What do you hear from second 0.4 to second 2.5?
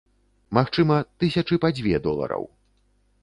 Магчыма, тысячы па дзве долараў.